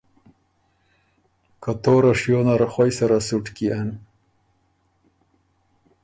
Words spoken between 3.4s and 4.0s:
کيېن،